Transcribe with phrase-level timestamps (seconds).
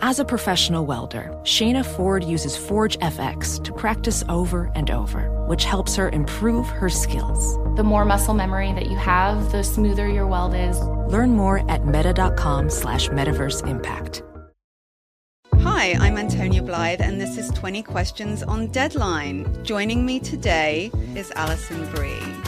[0.00, 5.64] As a professional welder, Shayna Ford uses Forge FX to practice over and over, which
[5.64, 7.56] helps her improve her skills.
[7.76, 10.78] The more muscle memory that you have, the smoother your weld is.
[11.12, 14.22] Learn more at meta.com slash metaverse impact.
[15.62, 19.64] Hi, I'm Antonia Blythe, and this is 20 Questions on Deadline.
[19.64, 22.47] Joining me today is Alison Brie.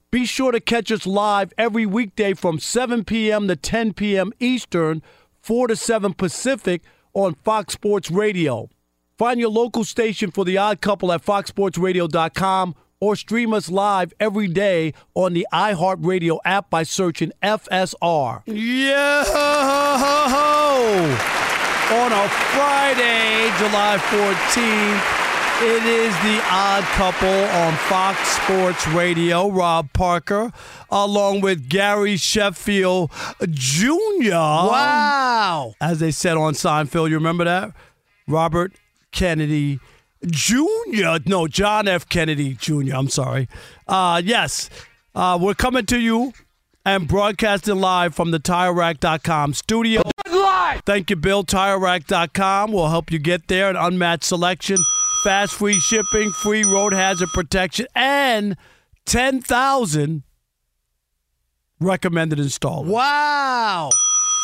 [0.11, 3.47] Be sure to catch us live every weekday from 7 p.m.
[3.47, 4.33] to 10 p.m.
[4.41, 5.01] Eastern,
[5.39, 6.81] 4 to 7 Pacific
[7.13, 8.67] on Fox Sports Radio.
[9.17, 14.49] Find your local station for The Odd Couple at foxsportsradio.com or stream us live every
[14.49, 18.41] day on the iHeartRadio app by searching FSR.
[18.47, 19.23] Yeah!
[21.91, 25.20] On a Friday, July 14th.
[25.63, 29.47] It is the odd couple on Fox Sports Radio.
[29.47, 30.51] Rob Parker,
[30.89, 33.11] along with Gary Sheffield
[33.47, 34.31] Jr.
[34.31, 35.75] Wow.
[35.79, 37.73] As they said on Seinfeld, you remember that?
[38.27, 38.73] Robert
[39.11, 39.79] Kennedy
[40.25, 41.17] Jr.
[41.27, 42.09] No, John F.
[42.09, 42.95] Kennedy Jr.
[42.95, 43.47] I'm sorry.
[43.87, 44.67] Uh, yes,
[45.13, 46.33] uh, we're coming to you
[46.87, 50.01] and broadcasting live from the TireRack.com studio.
[50.27, 50.81] Live.
[50.87, 51.43] Thank you, Bill.
[51.43, 53.69] TireRack.com will help you get there.
[53.69, 54.77] An unmatched selection
[55.23, 58.57] fast free shipping, free road hazard protection, and
[59.05, 60.23] 10,000
[61.79, 62.85] recommended installers.
[62.85, 63.89] Wow.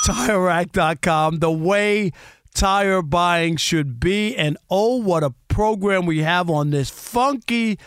[0.05, 2.11] TireRack.com, the way
[2.53, 4.35] tire buying should be.
[4.35, 7.77] And oh, what a program we have on this funky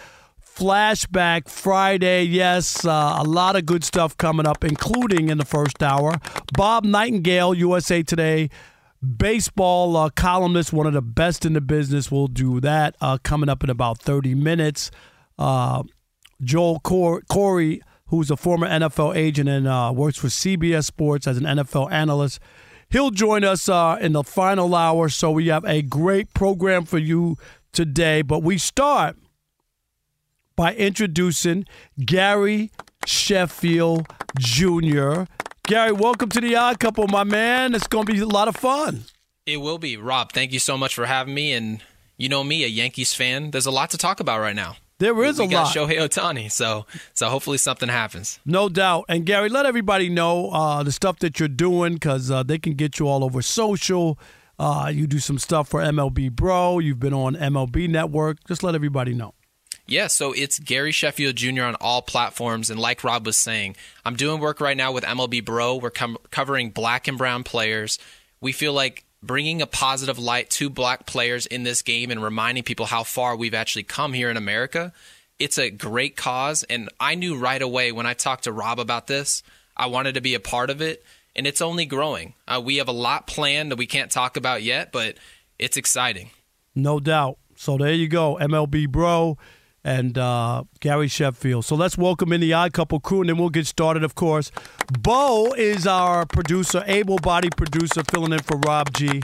[0.42, 2.24] flashback Friday.
[2.24, 6.20] Yes, uh, a lot of good stuff coming up, including in the first hour.
[6.52, 8.50] Bob Nightengale, USA Today
[9.16, 12.10] baseball uh, columnist, one of the best in the business.
[12.10, 14.90] We'll do that uh, coming up in about 30 minutes.
[15.38, 15.84] Uh,
[16.42, 21.38] Joel Cor- Corry, who's a former NFL agent and uh, works for CBS Sports as
[21.38, 22.40] an NFL analyst,
[22.90, 25.08] he'll join us uh, in the final hour.
[25.08, 27.36] So we have a great program for you
[27.72, 28.22] today.
[28.22, 29.16] But we start
[30.56, 31.64] by introducing
[32.04, 32.70] Gary
[33.06, 34.06] Sheffield
[34.38, 35.24] Jr.
[35.70, 37.76] Gary, welcome to the Odd Couple, my man.
[37.76, 39.04] It's going to be a lot of fun.
[39.46, 39.96] It will be.
[39.96, 41.52] Rob, thank you so much for having me.
[41.52, 41.80] And
[42.16, 43.52] you know me, a Yankees fan.
[43.52, 44.78] There's a lot to talk about right now.
[44.98, 45.88] There is we, a we got lot.
[45.88, 48.40] Shohei Ohtani, so so hopefully something happens.
[48.44, 49.04] No doubt.
[49.08, 52.74] And Gary, let everybody know uh, the stuff that you're doing because uh, they can
[52.74, 54.18] get you all over social.
[54.58, 56.80] Uh, you do some stuff for MLB Bro.
[56.80, 58.42] You've been on MLB Network.
[58.48, 59.34] Just let everybody know.
[59.90, 61.64] Yeah, so it's Gary Sheffield Jr.
[61.64, 62.70] on all platforms.
[62.70, 65.76] And like Rob was saying, I'm doing work right now with MLB Bro.
[65.78, 67.98] We're com- covering black and brown players.
[68.40, 72.62] We feel like bringing a positive light to black players in this game and reminding
[72.62, 74.92] people how far we've actually come here in America.
[75.40, 76.62] It's a great cause.
[76.62, 79.42] And I knew right away when I talked to Rob about this,
[79.76, 81.04] I wanted to be a part of it.
[81.34, 82.34] And it's only growing.
[82.46, 85.16] Uh, we have a lot planned that we can't talk about yet, but
[85.58, 86.30] it's exciting.
[86.76, 87.38] No doubt.
[87.56, 89.36] So there you go, MLB Bro
[89.84, 91.64] and uh, Gary Sheffield.
[91.64, 94.50] So let's welcome in the Odd Couple crew, and then we'll get started, of course.
[95.00, 99.22] Bo is our producer, able-bodied producer, filling in for Rob G.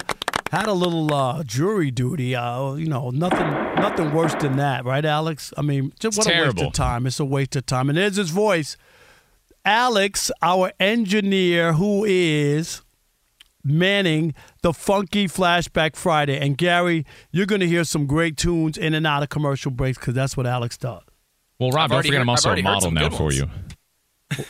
[0.51, 2.35] Had a little uh, jury duty.
[2.35, 3.49] Uh, you know, nothing,
[3.81, 5.53] nothing worse than that, right, Alex?
[5.57, 7.07] I mean, just what a waste of time.
[7.07, 7.89] It's a waste of time.
[7.89, 8.77] And there's his voice,
[9.65, 12.83] Alex, our engineer, who is
[13.65, 14.35] manning
[14.67, 16.41] the funky flashback Friday.
[16.41, 19.97] And Gary, you're going to hear some great tunes in and out of commercial breaks
[19.97, 21.03] because that's what Alex does.
[21.61, 23.49] Well, Rob, don't forget heard, I'm also a model now for you.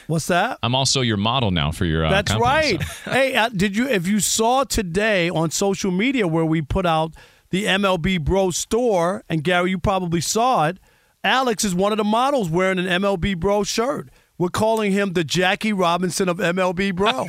[0.07, 0.59] What's that?
[0.63, 2.07] I'm also your model now for your.
[2.07, 2.83] Uh, That's company, right.
[2.83, 3.11] So.
[3.11, 3.87] hey, uh, did you?
[3.89, 7.13] If you saw today on social media where we put out
[7.51, 10.79] the MLB Bro store, and Gary, you probably saw it.
[11.23, 14.09] Alex is one of the models wearing an MLB Bro shirt.
[14.39, 17.27] We're calling him the Jackie Robinson of MLB Bro.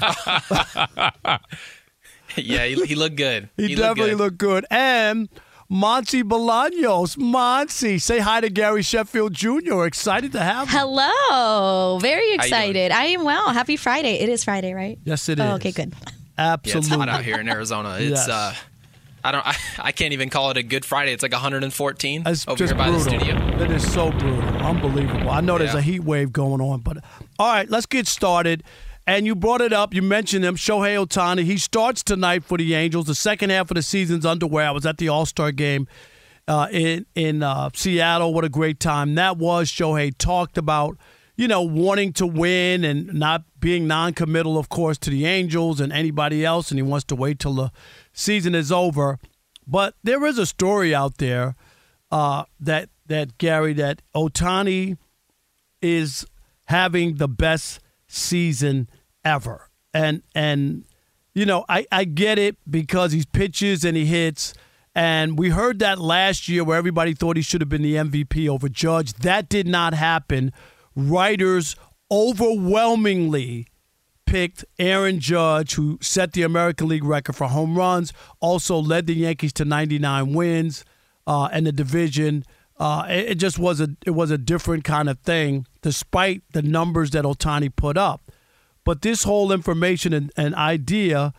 [2.35, 3.50] yeah, he, he, looked good.
[3.57, 4.47] He, he definitely looked good.
[4.47, 4.77] looked good.
[4.77, 5.29] And
[5.69, 7.18] Monty Bolaños.
[7.18, 9.85] Monty, say hi to Gary Sheffield Jr.
[9.85, 10.79] Excited to have him.
[10.79, 12.00] Hello.
[12.00, 12.91] Very excited.
[12.91, 13.50] I am well.
[13.50, 14.19] Happy Friday.
[14.19, 14.97] It is Friday, right?
[15.03, 15.53] Yes, it oh, is.
[15.56, 15.94] Okay, good.
[16.38, 16.71] Absolutely.
[16.71, 17.97] Yeah, it's hot out here in Arizona.
[18.00, 18.29] It's yes.
[18.29, 18.53] uh
[19.24, 21.12] I don't I, I, can't even call it a good Friday.
[21.12, 23.12] It's like 114 it's over just here by brutal.
[23.12, 23.63] the studio.
[23.63, 24.41] It is so brutal.
[24.41, 25.29] Unbelievable.
[25.29, 26.97] I know there's a heat wave going on, but
[27.38, 28.63] all right, let's get started.
[29.07, 29.94] And you brought it up.
[29.94, 31.45] You mentioned him, Shohei Ohtani.
[31.45, 33.06] He starts tonight for the Angels.
[33.07, 34.65] The second half of the season's underway.
[34.65, 35.88] I was at the All Star game
[36.45, 38.33] uh, in in uh, Seattle.
[38.33, 39.71] What a great time that was.
[39.71, 40.98] Shohei talked about
[41.38, 45.94] you know wanting to win and not being non-committal, of course, to the Angels and
[45.94, 47.71] anybody else, and he wants to wait till the
[48.12, 49.19] season is over.
[49.65, 51.56] But there is a story out there
[52.12, 54.98] uh, that that Gary that Ohtani
[55.81, 56.25] is
[56.65, 58.89] having the best season
[59.27, 59.69] ever.
[59.94, 60.85] And and
[61.33, 64.53] you know, I, I get it because he pitches and he hits.
[64.95, 68.50] And we heard that last year where everybody thought he should have been the MVP
[68.50, 69.13] over Judge.
[69.13, 70.51] That did not happen.
[70.95, 71.75] Writers
[72.09, 73.68] overwhelmingly
[74.25, 79.13] picked Aaron Judge, who set the American League record for home runs, also led the
[79.13, 80.83] Yankees to 99 wins
[81.27, 82.44] uh, in the division.
[82.79, 86.63] Uh, it, it, just was a it was a different kind of thing, despite the
[86.63, 88.26] numbers that Ohtani put up.
[88.88, 91.34] But this whole information and, and idea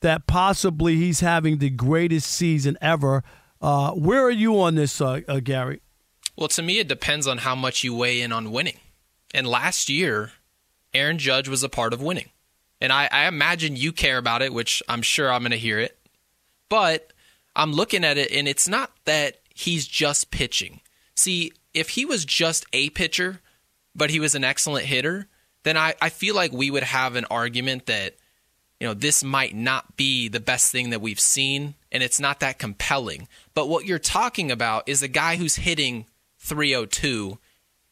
[0.00, 3.24] that possibly he's having the greatest season ever.
[3.62, 5.80] Uh, where are you on this, uh, uh, Gary?
[6.36, 8.76] Well, to me, it depends on how much you weigh in on winning.
[9.32, 10.32] And last year,
[10.92, 12.28] Aaron Judge was a part of winning.
[12.82, 15.78] And I, I imagine you care about it, which I'm sure I'm going to hear
[15.78, 15.98] it.
[16.68, 17.14] But
[17.56, 20.82] I'm looking at it, and it's not that he's just pitching.
[21.16, 23.40] See, if he was just a pitcher,
[23.94, 25.28] but he was an excellent hitter,
[25.62, 28.16] then I, I feel like we would have an argument that,
[28.78, 32.40] you know, this might not be the best thing that we've seen and it's not
[32.40, 33.28] that compelling.
[33.54, 36.06] But what you're talking about is a guy who's hitting
[36.38, 37.38] 302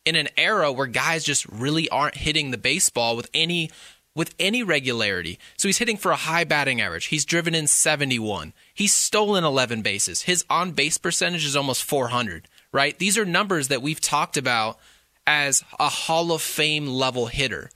[0.04, 3.70] in an era where guys just really aren't hitting the baseball with any
[4.14, 5.38] with any regularity.
[5.56, 7.04] So he's hitting for a high batting average.
[7.04, 8.52] He's driven in 71.
[8.74, 10.22] He's stolen 11 bases.
[10.22, 12.98] His on base percentage is almost 400, right?
[12.98, 14.80] These are numbers that we've talked about
[15.28, 17.70] as a Hall of Fame level hitter.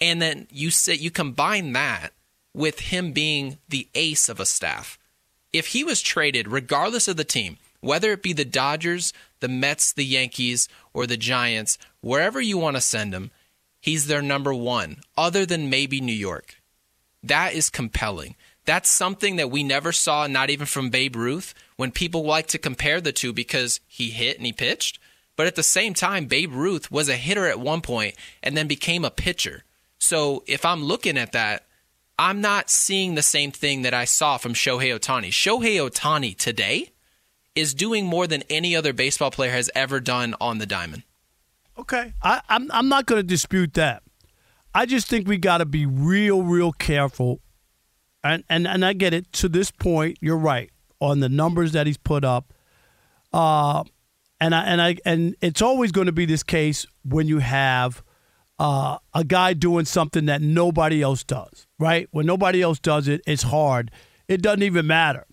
[0.00, 2.14] And then you say you combine that
[2.54, 4.98] with him being the ace of a staff.
[5.52, 9.92] If he was traded, regardless of the team, whether it be the Dodgers, the Mets,
[9.92, 13.30] the Yankees, or the Giants, wherever you want to send him,
[13.82, 16.56] he's their number one, other than maybe New York.
[17.22, 18.34] That is compelling.
[18.64, 22.58] That's something that we never saw, not even from Babe Ruth, when people like to
[22.58, 24.98] compare the two because he hit and he pitched.
[25.36, 28.68] But at the same time, Babe Ruth was a hitter at one point and then
[28.68, 29.64] became a pitcher.
[29.98, 31.66] So if I'm looking at that,
[32.18, 35.28] I'm not seeing the same thing that I saw from Shohei Ohtani.
[35.28, 36.90] Shohei Ohtani today
[37.54, 41.02] is doing more than any other baseball player has ever done on the diamond.
[41.78, 42.12] Okay.
[42.22, 44.02] I, I'm, I'm not going to dispute that.
[44.74, 47.40] I just think we got to be real, real careful.
[48.22, 49.32] And, and, and I get it.
[49.34, 52.52] To this point, you're right on the numbers that he's put up.
[53.32, 53.84] Uh,
[54.40, 58.02] and I and I and it's always going to be this case when you have
[58.58, 62.08] uh, a guy doing something that nobody else does, right?
[62.12, 63.90] When nobody else does it, it's hard.
[64.28, 65.26] It doesn't even matter.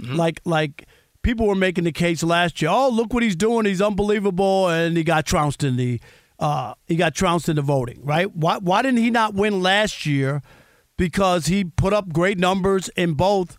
[0.00, 0.16] Mm-hmm.
[0.16, 0.86] Like like
[1.22, 2.70] people were making the case last year.
[2.72, 3.66] Oh, look what he's doing!
[3.66, 6.00] He's unbelievable, and he got trounced in the
[6.38, 8.34] uh, he got trounced in the voting, right?
[8.34, 10.42] Why why didn't he not win last year?
[10.98, 13.58] Because he put up great numbers in both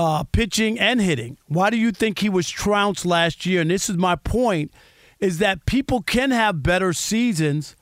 [0.00, 1.36] uh, pitching and hitting.
[1.46, 3.60] Why do you think he was trounced last year?
[3.60, 4.72] And this is my point:
[5.18, 7.76] is that people can have better seasons,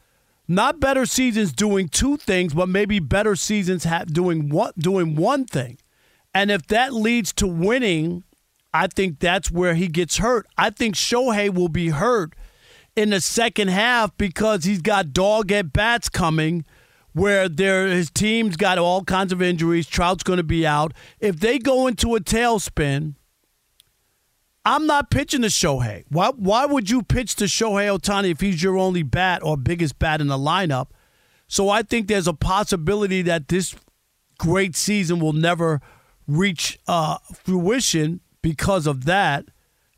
[0.48, 5.78] not better seasons doing two things, but maybe better seasons doing what doing one thing.
[6.34, 8.24] And if that leads to winning
[8.72, 10.46] I think that's where he gets hurt.
[10.56, 12.34] I think Shohei will be hurt
[12.94, 16.64] in the second half because he's got dog at bats coming
[17.12, 19.86] where there his team's got all kinds of injuries.
[19.86, 20.92] Trout's going to be out.
[21.20, 23.14] If they go into a tailspin,
[24.64, 26.04] I'm not pitching to Shohei.
[26.10, 29.98] Why, why would you pitch to Shohei Ohtani if he's your only bat or biggest
[29.98, 30.88] bat in the lineup?
[31.46, 33.74] So I think there's a possibility that this
[34.38, 35.80] great season will never
[36.26, 39.46] reach uh, fruition because of that,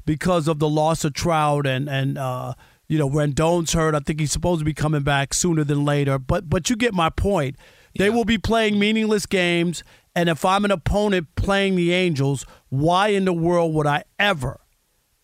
[0.06, 2.54] because of the loss of Trout and and uh,
[2.90, 3.94] you know Rendon's hurt.
[3.94, 6.18] I think he's supposed to be coming back sooner than later.
[6.18, 7.56] But but you get my point.
[7.96, 8.14] They yeah.
[8.14, 13.24] will be playing meaningless games, and if I'm an opponent playing the Angels, why in
[13.24, 14.60] the world would I ever,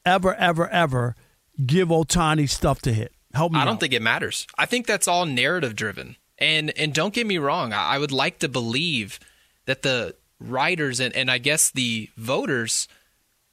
[0.04, 1.16] ever, ever, ever
[1.64, 3.12] give Ohtani stuff to hit?
[3.35, 3.58] Help me.
[3.58, 3.80] I don't out.
[3.80, 4.46] think it matters.
[4.56, 6.16] I think that's all narrative driven.
[6.38, 9.18] And and don't get me wrong, I, I would like to believe
[9.64, 12.87] that the writers and, and I guess the voters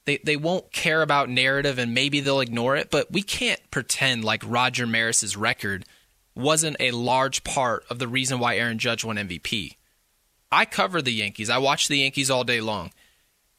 [0.05, 4.23] they, they won't care about narrative and maybe they'll ignore it, but we can't pretend
[4.23, 5.85] like Roger Maris's record
[6.35, 9.75] wasn't a large part of the reason why Aaron Judge won MVP.
[10.51, 11.49] I cover the Yankees.
[11.49, 12.91] I watch the Yankees all day long.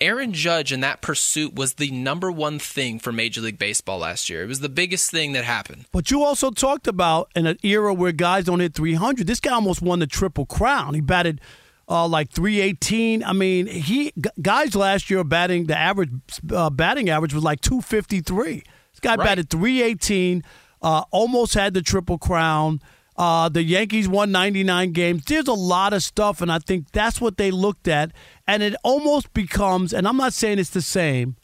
[0.01, 4.29] Aaron Judge in that pursuit was the number one thing for Major League Baseball last
[4.29, 4.43] year.
[4.43, 5.87] It was the biggest thing that happened.
[5.93, 9.27] But you also talked about in an era where guys don't hit 300.
[9.27, 10.95] This guy almost won the Triple Crown.
[10.95, 11.41] He batted
[11.89, 13.23] uh, like 318.
[13.23, 16.11] I mean, he guys last year batting the average
[16.53, 18.55] uh, batting average was like 253.
[18.55, 18.65] This
[19.01, 19.25] guy right.
[19.25, 20.43] batted 318.
[20.83, 22.81] Uh, almost had the Triple Crown.
[23.17, 25.25] Uh, the Yankees won 99 games.
[25.25, 28.11] There's a lot of stuff, and I think that's what they looked at.
[28.47, 31.37] And it almost becomes, and I'm not saying it's the same,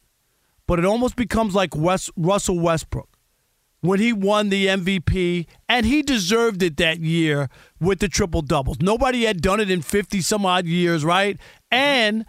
[0.67, 3.09] but it almost becomes like West, Russell Westbrook
[3.81, 7.49] when he won the MVP, and he deserved it that year
[7.81, 8.79] with the triple doubles.
[8.81, 11.39] Nobody had done it in 50 some odd years, right?
[11.71, 12.27] And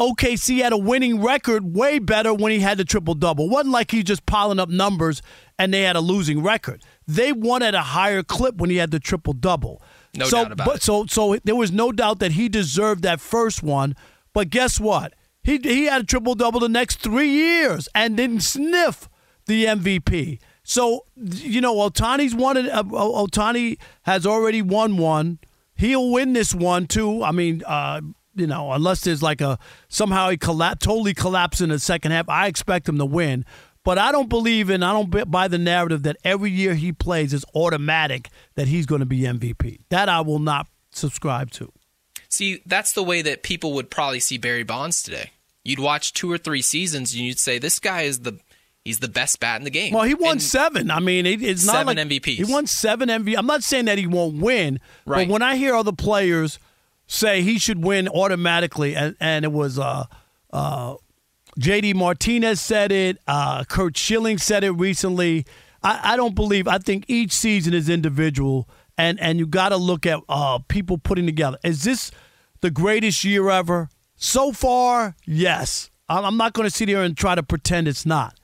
[0.00, 3.44] OKC had a winning record way better when he had the triple double.
[3.44, 5.20] It wasn't like he just piling up numbers
[5.58, 6.82] and they had a losing record.
[7.06, 9.82] They won at a higher clip when he had the triple double.
[10.16, 10.82] No so, doubt about but, it.
[10.82, 13.94] So, so there was no doubt that he deserved that first one.
[14.32, 15.14] But guess what?
[15.42, 19.08] He he had a triple double the next three years and didn't sniff
[19.50, 20.40] the MVP.
[20.62, 22.68] So you know, Ohtani's won it.
[22.70, 25.38] Uh, Ohtani has already won one.
[25.74, 27.22] He'll win this one too.
[27.22, 28.00] I mean, uh,
[28.34, 32.28] you know, unless there's like a somehow he collapse, totally collapse in the second half.
[32.28, 33.44] I expect him to win.
[33.82, 37.32] But I don't believe in, I don't buy the narrative that every year he plays
[37.32, 39.80] is automatic that he's going to be MVP.
[39.88, 41.72] That I will not subscribe to.
[42.28, 45.30] See, that's the way that people would probably see Barry Bonds today.
[45.64, 48.38] You'd watch two or three seasons and you'd say, this guy is the.
[48.84, 49.92] He's the best bat in the game.
[49.92, 50.90] Well, he won and seven.
[50.90, 52.36] I mean, it's not seven like MVPs.
[52.36, 53.36] He won seven MVP.
[53.36, 55.26] I'm not saying that he won't win, right.
[55.28, 56.58] but when I hear other players
[57.06, 60.04] say he should win automatically, and, and it was uh,
[60.52, 60.94] uh,
[61.58, 63.18] JD Martinez said it.
[63.26, 65.44] Uh, Curt Schilling said it recently.
[65.82, 66.66] I, I, don't believe.
[66.66, 70.96] I think each season is individual, and and you got to look at uh, people
[70.96, 71.58] putting together.
[71.64, 72.10] Is this
[72.60, 73.90] the greatest year ever?
[74.16, 75.90] So far, yes.
[76.10, 78.38] I'm not going to sit here and try to pretend it's not,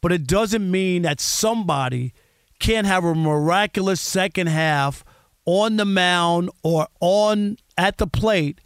[0.00, 2.12] but it doesn't mean that somebody
[2.58, 5.04] can't have a miraculous second half
[5.44, 8.60] on the mound or on at the plate,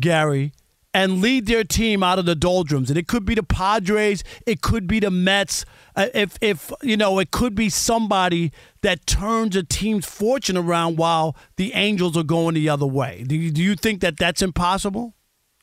[0.00, 0.52] Gary,
[0.92, 2.90] and lead their team out of the doldrums.
[2.90, 5.64] And it could be the Padres, it could be the Mets.
[5.96, 10.96] Uh, if if you know, it could be somebody that turns a team's fortune around
[10.96, 13.24] while the Angels are going the other way.
[13.26, 15.14] Do you, do you think that that's impossible?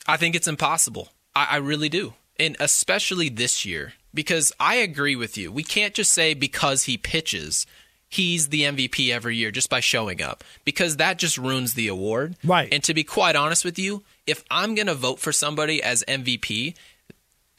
[0.07, 1.09] I think it's impossible.
[1.35, 5.51] I, I really do, and especially this year because I agree with you.
[5.51, 7.67] We can't just say because he pitches
[8.09, 12.35] he's the MVP every year just by showing up because that just ruins the award.
[12.43, 12.67] Right.
[12.71, 16.03] And to be quite honest with you, if I'm going to vote for somebody as
[16.07, 16.75] MVP,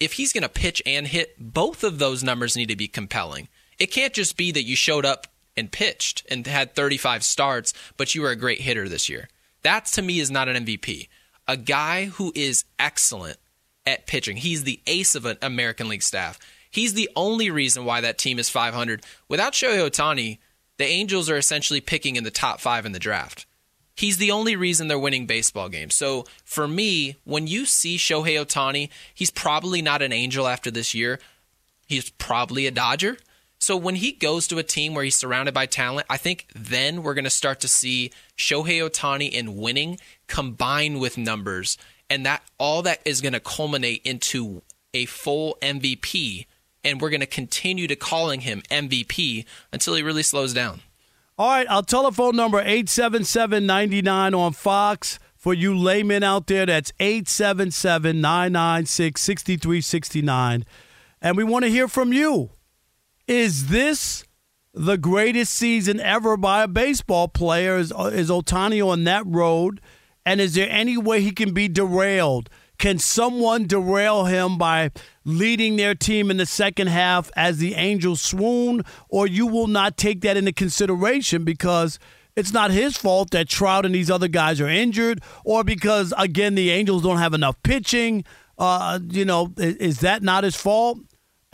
[0.01, 3.47] if he's going to pitch and hit, both of those numbers need to be compelling.
[3.79, 8.17] It can't just be that you showed up and pitched and had 35 starts, but
[8.17, 9.29] you were a great hitter this year.
[9.63, 11.09] That to me is not an MVP.
[11.47, 13.39] A guy who is excellent
[13.89, 14.37] at pitching.
[14.37, 16.39] He's the ace of an American League staff.
[16.71, 19.03] He's the only reason why that team is 500.
[19.29, 20.39] Without Shohei Ohtani,
[20.77, 23.47] the Angels are essentially picking in the top five in the draft.
[23.97, 25.95] He's the only reason they're winning baseball games.
[25.95, 30.95] So for me, when you see Shohei Ohtani, he's probably not an Angel after this
[30.95, 31.19] year.
[31.87, 33.17] He's probably a Dodger.
[33.59, 37.03] So when he goes to a team where he's surrounded by talent, I think then
[37.03, 41.77] we're going to start to see Shohei Ohtani in winning combined with numbers.
[42.11, 44.63] And that all that is going to culminate into
[44.95, 46.47] a full MVP.
[46.85, 50.81] And we're going to continue to calling him MVP until he really slows down.
[51.37, 55.19] All right, our telephone number 877-99 on Fox.
[55.37, 60.65] For you laymen out there, that's 877 996 6369.
[61.23, 62.51] And we want to hear from you.
[63.29, 64.25] Is this
[64.75, 67.77] the greatest season ever by a baseball player?
[67.77, 69.81] Is, is Ohtani on that road?
[70.29, 72.51] And is there any way he can be derailed?
[72.79, 74.91] Can someone derail him by
[75.25, 78.83] leading their team in the second half as the Angels swoon?
[79.09, 81.99] Or you will not take that into consideration because
[82.37, 86.57] it's not his fault that Trout and these other guys are injured, or because, again,
[86.57, 88.23] the Angels don't have enough pitching.
[88.59, 90.99] Uh, you know, is that not his fault?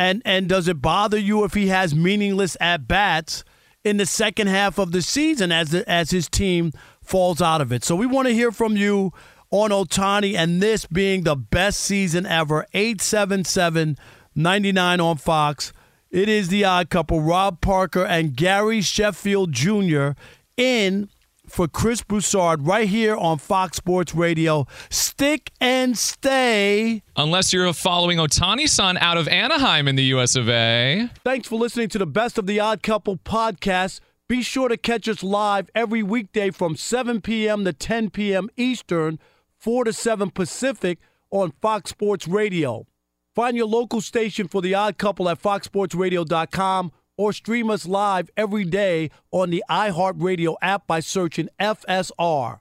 [0.01, 3.45] And and does it bother you if he has meaningless at bats
[3.85, 6.73] in the second half of the season as the, as his team
[7.05, 7.85] falls out of it?
[7.85, 9.13] So we want to hear from you
[9.51, 12.67] on Ohtani and this being the best season ever.
[12.75, 13.97] 877
[14.35, 15.73] 99 on Fox.
[16.11, 20.11] It is the odd couple, Rob Parker and Gary Sheffield Jr.
[20.57, 21.09] in
[21.49, 24.67] for Chris Broussard right here on Fox Sports Radio.
[24.91, 27.03] Stick and stay.
[27.17, 31.11] Unless you're following Ohtani San out of Anaheim in the US of A.
[31.25, 34.01] Thanks for listening to the Best of the Odd Couple podcast.
[34.27, 37.63] Be sure to catch us live every weekday from 7 p.m.
[37.67, 38.49] to 10 p.m.
[38.57, 39.19] Eastern,
[39.59, 40.99] 4 to 7 Pacific
[41.31, 42.87] on Fox Sports Radio.
[43.35, 48.65] Find your local station for the odd couple at foxsportsradio.com or stream us live every
[48.65, 52.61] day on the iHeartRadio app by searching FSR.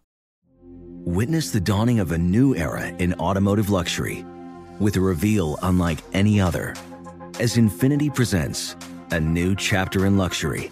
[1.06, 4.26] Witness the dawning of a new era in automotive luxury
[4.80, 6.76] with a reveal unlike any other
[7.40, 8.76] as Infiniti presents
[9.12, 10.72] a new chapter in luxury,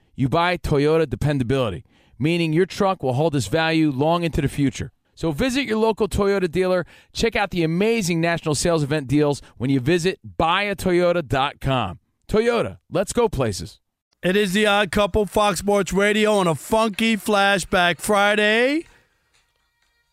[0.15, 1.83] you buy Toyota dependability,
[2.19, 4.91] meaning your truck will hold its value long into the future.
[5.15, 6.85] So visit your local Toyota dealer.
[7.13, 11.99] Check out the amazing national sales event deals when you visit buyatoyota.com.
[12.27, 13.79] Toyota, let's go places.
[14.23, 18.85] It is the Odd Couple, Fox Sports Radio, on a funky flashback Friday.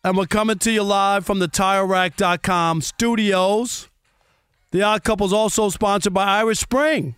[0.03, 3.89] And we're coming to you live from the TireRack.com studios.
[4.71, 7.15] The Odd Couple is also sponsored by Irish Spring.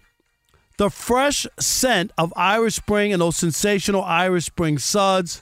[0.77, 5.41] The fresh scent of Irish Spring and those sensational Irish Spring suds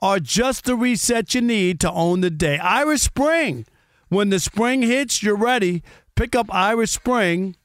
[0.00, 2.58] are just the reset you need to own the day.
[2.58, 3.66] Irish Spring.
[4.08, 5.82] When the spring hits, you're ready.
[6.14, 7.56] Pick up Irish Spring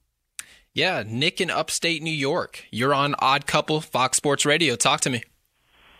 [0.73, 2.65] Yeah, Nick in upstate New York.
[2.71, 4.75] You're on Odd Couple, Fox Sports Radio.
[4.75, 5.23] Talk to me.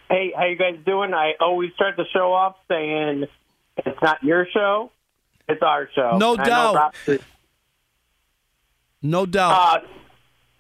[0.10, 1.14] Hey, how you guys doing?
[1.14, 3.26] I always start the show off saying
[3.78, 4.92] it's not your show,
[5.48, 6.18] it's our show.
[6.18, 6.94] No And doubt.
[9.02, 9.84] No doubt.
[9.84, 9.88] Uh,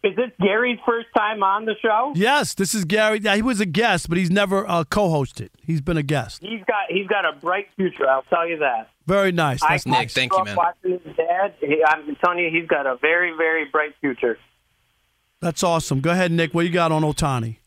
[0.03, 2.12] is this Gary's first time on the show?
[2.15, 3.19] yes, this is Gary.
[3.21, 5.47] Yeah, he was a guest, but he's never uh, co-hosted.
[5.65, 6.41] He's been a guest.
[6.41, 8.10] He's got he's got a bright future.
[8.10, 8.89] I'll tell you that.
[9.08, 9.62] Very nice.
[9.62, 10.17] That's I, nice.
[10.17, 13.65] I grew up Watching his dad, he, I'm telling you, he's got a very very
[13.65, 14.38] bright future.
[15.39, 16.01] That's awesome.
[16.01, 16.53] Go ahead, Nick.
[16.53, 17.58] What you got on Ohtani?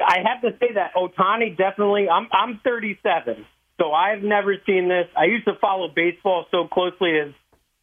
[0.00, 2.08] I have to say that Ohtani definitely.
[2.08, 3.46] I'm I'm 37,
[3.78, 5.06] so I've never seen this.
[5.16, 7.32] I used to follow baseball so closely as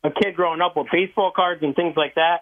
[0.04, 2.42] a kid growing up with baseball cards and things like that.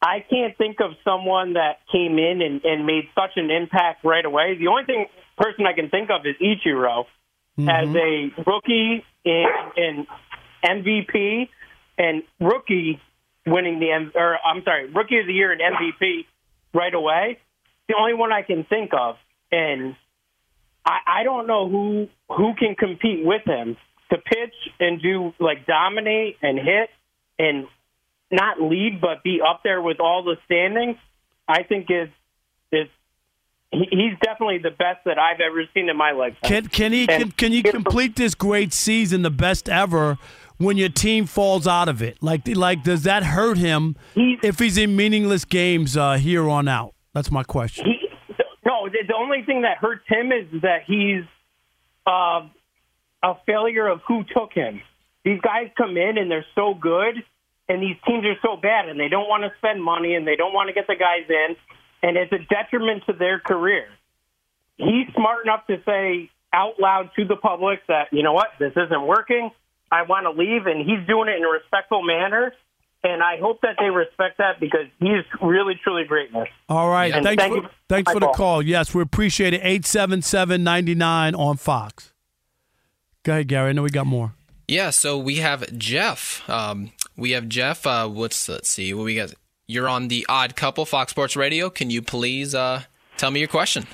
[0.00, 4.24] I can't think of someone that came in and, and made such an impact right
[4.24, 4.56] away.
[4.58, 5.06] The only thing
[5.38, 7.04] person I can think of is Ichiro
[7.58, 7.68] mm-hmm.
[7.68, 10.06] as a rookie in, in
[10.64, 11.48] MVP
[11.98, 13.00] and rookie
[13.46, 16.26] winning the or I'm sorry, rookie of the year and MVP
[16.74, 17.38] right away.
[17.92, 19.16] The only one I can think of,
[19.50, 19.94] and
[20.86, 23.76] I, I don't know who who can compete with him
[24.10, 26.88] to pitch and do like dominate and hit
[27.38, 27.66] and
[28.30, 30.96] not lead but be up there with all the standings.
[31.46, 32.08] I think is
[32.72, 32.88] is
[33.70, 36.34] he, he's definitely the best that I've ever seen in my life.
[36.44, 40.16] Can can he can, And can you if- complete this great season, the best ever,
[40.56, 42.22] when your team falls out of it?
[42.22, 46.91] Like like does that hurt him if he's in meaningless games uh, here on out?
[47.14, 47.86] That's my question.
[47.86, 48.08] He,
[48.64, 51.24] no, the, the only thing that hurts him is that he's
[52.06, 52.48] uh,
[53.22, 54.80] a failure of who took him.
[55.24, 57.22] These guys come in and they're so good,
[57.68, 60.36] and these teams are so bad, and they don't want to spend money and they
[60.36, 61.56] don't want to get the guys in,
[62.02, 63.86] and it's a detriment to their career.
[64.76, 68.72] He's smart enough to say out loud to the public that you know what, this
[68.76, 69.50] isn't working.
[69.90, 72.52] I want to leave, and he's doing it in a respectful manner.
[73.04, 76.48] And I hope that they respect that because he's really, truly greatness.
[76.68, 78.34] All right, And thanks thank for, you thanks for the call.
[78.34, 78.62] call.
[78.62, 79.60] Yes, we appreciate it.
[79.64, 82.12] Eight seven seven ninety nine on Fox.
[83.24, 83.70] Go ahead, Gary.
[83.70, 84.34] I know we got more.
[84.68, 86.48] Yeah, so we have Jeff.
[86.48, 87.86] Um, we have Jeff.
[87.86, 89.34] Uh, what's let's see what we got.
[89.66, 91.70] You're on the Odd Couple Fox Sports Radio.
[91.70, 92.82] Can you please uh,
[93.16, 93.86] tell me your question?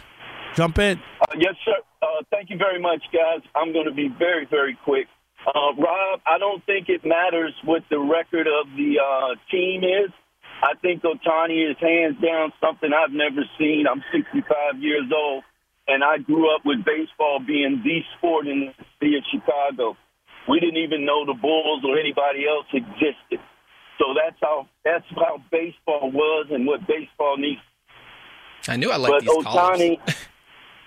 [0.55, 0.99] Jump in.
[1.21, 1.73] Uh, yes, sir.
[2.03, 3.41] Uh, thank you very much, guys.
[3.55, 5.07] I'm going to be very, very quick.
[5.49, 10.13] Uh, Rob, I don't think it matters what the record of the uh, team is.
[10.61, 13.87] I think Ohtani is hands down something I've never seen.
[13.89, 14.45] I'm 65
[14.83, 15.45] years old,
[15.87, 19.97] and I grew up with baseball being the sport in the city of Chicago.
[20.49, 23.41] We didn't even know the Bulls or anybody else existed.
[23.99, 27.61] So that's how that's how baseball was and what baseball needs
[28.69, 29.45] I knew I liked but these.
[29.45, 29.99] Ohtani,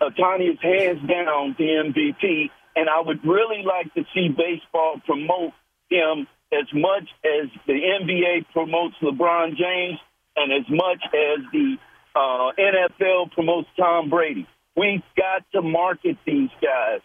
[0.02, 5.54] Ohtani is hands down the MVP, and I would really like to see baseball promote
[5.90, 10.00] him as much as the NBA promotes LeBron James,
[10.36, 11.76] and as much as the
[12.16, 14.48] uh, NFL promotes Tom Brady.
[14.76, 17.02] We've got to market these guys.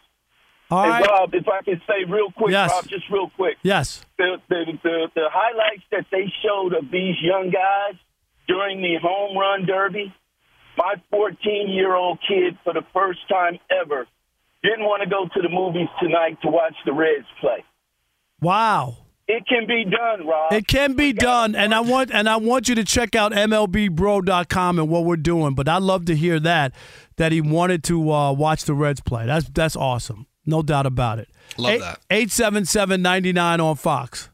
[0.70, 1.06] All hey, right.
[1.06, 2.70] Rob, if I can say real quick, Yes.
[2.72, 4.04] Rob, just real quick Yes.
[4.18, 7.94] the, the, the, the highlights that they showed of these young guys
[8.48, 10.12] during the home run derby,
[10.76, 14.06] my 14 year old kid, for the first time ever,
[14.68, 17.64] didn't want to go to the movies tonight to watch the Reds play.
[18.40, 18.98] Wow.
[19.28, 20.52] It can be done, Rob.
[20.52, 24.78] It can be done, and I want and I want you to check out MLBBro.com
[24.78, 25.54] and what we're doing.
[25.54, 26.72] But I'd love to hear that
[27.16, 29.26] that he wanted to uh, watch the Reds play.
[29.26, 31.28] That's that's awesome, no doubt about it.
[31.58, 32.00] Love that.
[32.08, 34.30] Eight seven seven ninety nine on Fox.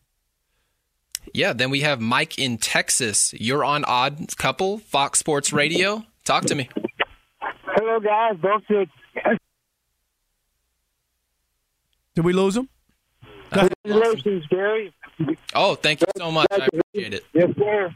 [1.32, 3.32] Yeah, then we have Mike in Texas.
[3.38, 6.04] You're on Odd Couple Fox Sports Radio.
[6.26, 6.68] Talk to me.
[7.64, 8.36] Hello, guys.
[8.42, 8.90] Both good.
[12.14, 12.68] Did we lose him?
[13.50, 14.92] Congratulations, Gary.
[15.54, 16.46] Oh, thank you so much.
[16.50, 17.24] I appreciate it.
[17.32, 17.94] Yes, sir.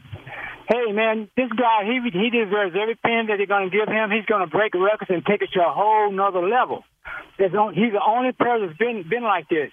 [0.69, 4.11] hey man, this guy he he deserves every penny that they're going to give him.
[4.11, 6.83] He's going to break records and take it to a whole nother level.
[7.39, 9.71] On, he's the only player that's been been like this.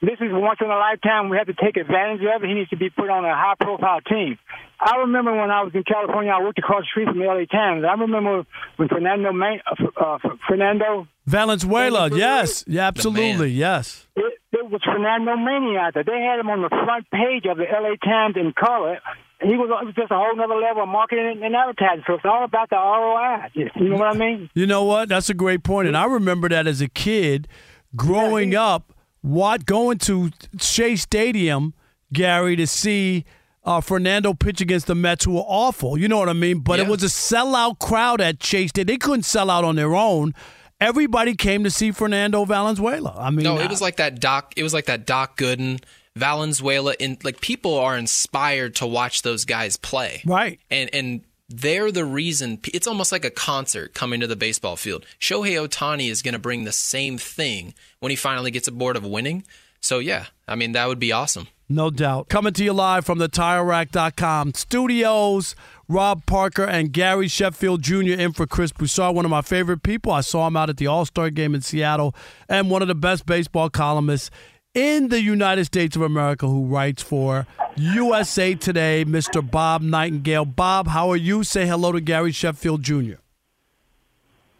[0.00, 1.28] This is once in a lifetime.
[1.28, 2.46] We have to take advantage of it.
[2.46, 4.38] He needs to be put on a high profile team.
[4.78, 7.46] I remember when I was in California, I worked across the street from the LA
[7.50, 7.84] Times.
[7.84, 14.06] I remember when Fernando Main, uh, uh, Fernando Valenzuela, yes, yeah, absolutely, yes.
[14.14, 16.04] It, it was Fernando Mania out there.
[16.04, 19.00] They had him on the front page of the LA Times in color.
[19.42, 22.04] He was, it was just a whole other level of marketing and advertising.
[22.06, 23.50] So it's all about the ROI.
[23.54, 24.48] You know what I mean?
[24.54, 25.08] You know what?
[25.08, 25.88] That's a great point.
[25.88, 27.48] And I remember that as a kid
[27.96, 31.74] growing yeah, up what going to Shea Stadium,
[32.12, 33.24] Gary, to see
[33.64, 35.98] uh, Fernando pitch against the Mets, who were awful.
[35.98, 36.60] You know what I mean?
[36.60, 36.86] But yeah.
[36.86, 38.94] it was a sellout crowd at Shea Stadium.
[38.94, 40.34] They couldn't sell out on their own.
[40.80, 43.14] Everybody came to see Fernando Valenzuela.
[43.18, 44.54] I mean, no, it was like that Doc.
[44.56, 45.82] It was like that Doc Gooden.
[46.16, 50.20] Valenzuela in like people are inspired to watch those guys play.
[50.26, 50.58] Right.
[50.68, 55.06] And and they're the reason it's almost like a concert coming to the baseball field.
[55.20, 59.06] Shohei Ohtani is going to bring the same thing when he finally gets aboard of
[59.06, 59.44] winning.
[59.80, 61.48] So, yeah, I mean, that would be awesome.
[61.68, 62.28] No doubt.
[62.28, 65.54] Coming to you live from the TireRack.com studios,
[65.86, 68.12] Rob Parker and Gary Sheffield Jr.
[68.12, 70.10] in for Chris Broussard, one of my favorite people.
[70.10, 72.14] I saw him out at the All Star game in Seattle,
[72.48, 74.30] and one of the best baseball columnists
[74.74, 79.48] in the United States of America who writes for USA Today, Mr.
[79.48, 80.54] Bob Nightengale.
[80.54, 81.44] Bob, how are you?
[81.44, 83.14] Say hello to Gary Sheffield Jr.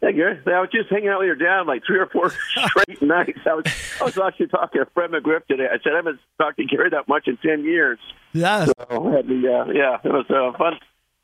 [0.00, 0.38] Hey, Gary.
[0.46, 2.30] I was just hanging out with your dad like three or four
[2.68, 3.40] straight nights.
[3.44, 3.64] I was
[4.00, 5.66] I was actually talking to Fred McGriff today.
[5.66, 7.98] I said I haven't talked to Gary that much in ten years.
[8.32, 8.68] Yes.
[8.68, 10.74] So I had the, uh, yeah, it was a fun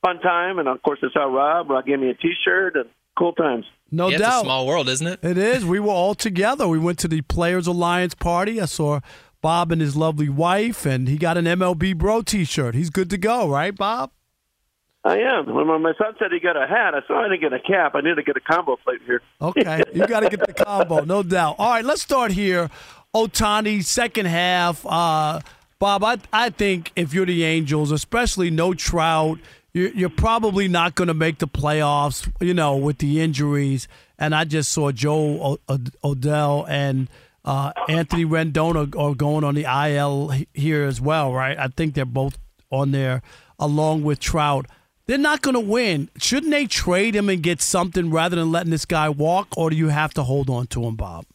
[0.02, 1.70] fun time, and of course I saw Rob.
[1.70, 3.64] Rob gave me a T-shirt and cool times.
[3.90, 4.28] No yeah, doubt.
[4.28, 5.20] It's a small world, isn't it?
[5.22, 5.64] It is.
[5.64, 6.66] We were all together.
[6.66, 8.60] We went to the Players Alliance party.
[8.60, 9.00] I saw
[9.40, 12.74] Bob and his lovely wife, and he got an MLB Bro T-shirt.
[12.74, 14.10] He's good to go, right, Bob?
[15.04, 15.54] I am.
[15.54, 17.94] When my son said he got a hat, I saw I didn't get a cap.
[17.94, 19.20] I need to get a combo plate here.
[19.40, 21.56] Okay, you got to get the combo, no doubt.
[21.58, 22.70] All right, let's start here.
[23.14, 24.84] Ohtani, second half.
[24.86, 25.40] Uh,
[25.78, 29.38] Bob, I, I think if you're the Angels, especially no Trout,
[29.74, 33.88] you're, probably not going to make the playoffs, you know, with the injuries.
[34.18, 37.08] And I just saw Jo Adell and
[37.44, 41.58] uh, Anthony Rendon are, are going on the IL here as well, right?
[41.58, 42.38] I think they're both
[42.70, 43.22] on there
[43.58, 44.66] along with Trout.
[45.06, 46.08] They're not going to win.
[46.18, 49.76] Shouldn't they trade him and get something rather than letting this guy walk, or do
[49.76, 51.26] you have to hold on to him, Bob?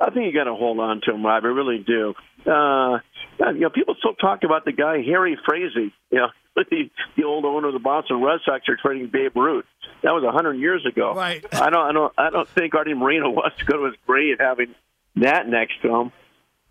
[0.00, 1.44] I think you got to hold on to him, Rob.
[1.44, 2.14] I really do.
[2.50, 3.00] Uh,
[3.48, 5.92] you know, people still talk about the guy Harry Frazee.
[6.10, 9.64] You know, the, the old owner of the Boston Red Sox are trading Babe Ruth.
[10.02, 11.14] That was a hundred years ago.
[11.14, 11.44] Right.
[11.52, 11.88] I don't.
[11.88, 12.12] I don't.
[12.18, 14.74] I don't think Arte Moreno wants to go to his grave having
[15.16, 16.12] that next to him.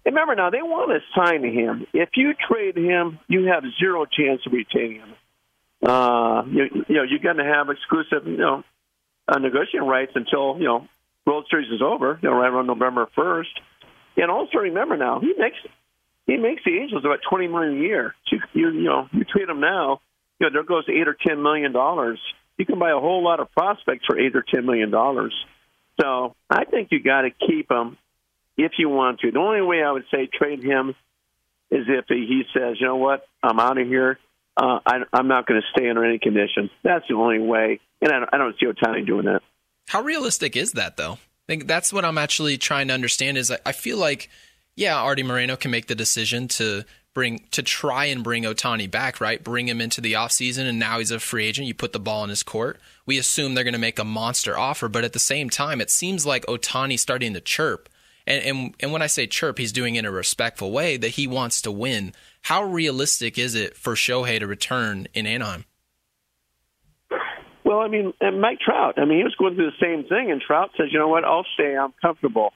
[0.06, 1.86] And remember now, they want to sign him.
[1.94, 5.14] If you trade him, you have zero chance of retaining him.
[5.86, 8.64] Uh, you, you know, you're going to have exclusive, you know,
[9.28, 10.88] uh, negotiating rights until you know
[11.26, 13.52] World Series is over, you know, right around November first.
[14.18, 15.58] And also remember now, he makes
[16.30, 18.16] he makes the Angels about twenty million a year.
[18.32, 20.02] You, you you know, you trade him now,
[20.40, 22.20] you know, there goes eight or ten million dollars.
[22.58, 25.34] You can buy a whole lot of prospects for eight or ten million dollars.
[26.00, 27.98] So I think you got to keep him
[28.58, 29.32] if you want to.
[29.32, 30.96] The only way I would say trade him
[31.72, 34.18] is if he says, you know what, I'm out of here
[34.60, 36.70] uh, I, I'm not going to stay under any condition.
[36.84, 39.42] That's the only way, and I, I don't see Ohtani doing that.
[39.88, 41.14] How realistic is that, though?
[41.14, 43.38] I think that's what I'm actually trying to understand.
[43.38, 44.30] Is I, I feel like,
[44.80, 49.20] yeah, Arte Moreno can make the decision to bring to try and bring Ohtani back,
[49.20, 49.44] right?
[49.44, 51.68] Bring him into the offseason and now he's a free agent.
[51.68, 52.80] You put the ball in his court.
[53.06, 55.92] We assume they're going to make a monster offer, but at the same time, it
[55.92, 57.90] seems like Ohtani's starting to chirp.
[58.26, 61.10] And, and and when I say chirp, he's doing it in a respectful way that
[61.10, 62.14] he wants to win.
[62.44, 65.66] How realistic is it for Shohei to return in Anaheim?
[67.66, 70.32] Well, I mean, and Mike Trout, I mean, he was going through the same thing,
[70.32, 72.54] and Trout says, you know what, I'll stay, I'm comfortable.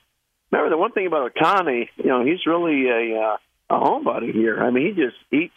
[0.53, 3.37] Remember, the one thing about Ohtani, you know, he's really a, uh,
[3.71, 4.61] a homebody here.
[4.61, 5.55] I mean, he just eats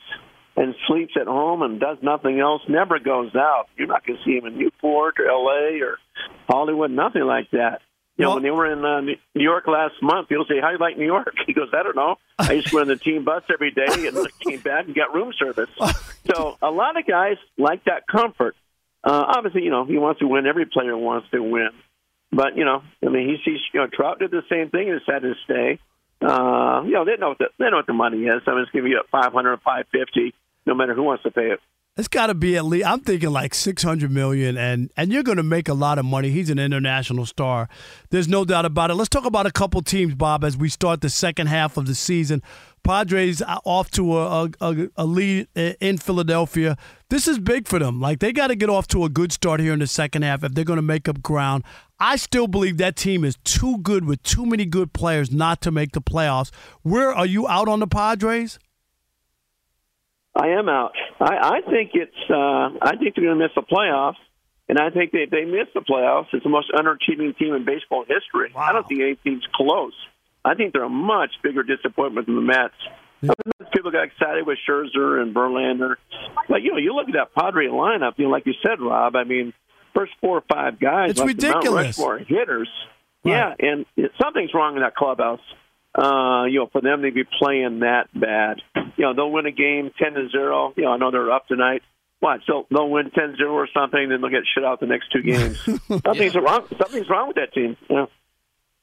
[0.57, 3.67] and sleeps at home and does nothing else, never goes out.
[3.77, 5.83] You're not going to see him in Newport or L.A.
[5.83, 5.99] or
[6.49, 7.83] Hollywood, nothing like that.
[8.17, 10.69] You know, well, when they were in uh, New York last month, people say, "How
[10.69, 12.17] do you like New York?" He goes, "I don't know.
[12.39, 15.13] I used to go on the team bus every day and came back and got
[15.13, 15.69] room service."
[16.25, 18.57] so a lot of guys like that comfort.
[19.05, 20.47] Uh, obviously, you know, he wants to win.
[20.47, 21.69] Every player wants to win,
[22.37, 25.01] but you know, I mean, he sees you know Trout did the same thing and
[25.01, 25.79] decided to stay.
[26.21, 28.43] Uh, you know, they know what the, they know what the money is.
[28.47, 30.35] I'm just giving you hundred, five fifty,
[30.67, 31.61] no matter who wants to pay it.
[31.97, 32.87] It's got to be at least.
[32.87, 36.29] I'm thinking like 600 million, and and you're going to make a lot of money.
[36.29, 37.71] He's an international star.
[38.11, 38.95] There's no doubt about it.
[38.95, 41.95] Let's talk about a couple teams, Bob, as we start the second half of the
[41.95, 42.43] season.
[42.87, 46.77] Padres off to a, a, a lead in Philadelphia.
[47.11, 48.01] This is big for them.
[48.01, 50.45] Like they got to get off to a good start here in the second half
[50.45, 51.65] if they're going to make up ground.
[51.99, 55.71] I still believe that team is too good with too many good players not to
[55.71, 56.51] make the playoffs.
[56.83, 58.59] Where are you out on the Padres?
[60.37, 60.93] I am out.
[61.19, 62.31] I, I think it's.
[62.31, 64.21] Uh, I think they're going to miss the playoffs,
[64.69, 66.27] and I think they they miss the playoffs.
[66.35, 68.53] It's the most underachieving team in baseball history.
[68.55, 68.63] Wow.
[68.69, 69.95] I don't think any team's close.
[70.47, 72.75] I think they're a much bigger disappointment than the Mets.
[73.21, 73.33] Yeah.
[73.73, 75.97] People got excited with Scherzer and Verlander,
[76.49, 78.13] but you know, you look at that Padre lineup.
[78.17, 79.17] You know, like you said, Rob.
[79.17, 79.53] I mean,
[79.95, 81.11] first four or five guys.
[81.11, 81.99] It's ridiculous.
[81.99, 82.69] Rushmore hitters.
[83.25, 83.33] Right.
[83.33, 85.41] Yeah, and it, something's wrong in that clubhouse.
[85.95, 88.61] Uh, you know, for them to be playing that bad.
[88.97, 90.75] You know, they'll win a game ten to zero.
[90.77, 91.83] You know, I know they're up tonight.
[92.21, 92.41] What?
[92.47, 95.59] So they'll win 10-0 or something, then they'll get shut out the next two games.
[95.87, 96.41] something's yeah.
[96.41, 96.67] wrong.
[96.79, 97.77] Something's wrong with that team.
[97.91, 98.07] Yeah.